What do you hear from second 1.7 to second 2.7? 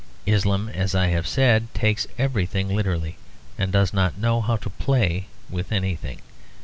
takes everything